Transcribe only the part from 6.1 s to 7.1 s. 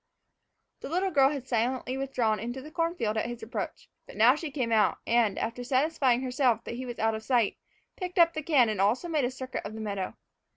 herself that he was